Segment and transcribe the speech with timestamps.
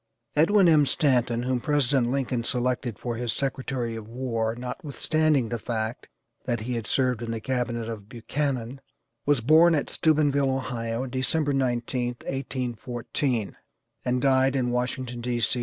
[0.35, 0.87] Edwin M.
[0.87, 6.07] Stanton, whom President Lincoln selected for his Secretary of War, notwithstanding the fact
[6.45, 8.81] that he had served in the cabinet of Buchanan,
[9.27, 13.55] was born at Steubenville, Ohio, December 19th, 1814,
[14.03, 15.39] and died in Washington, D.
[15.39, 15.59] C.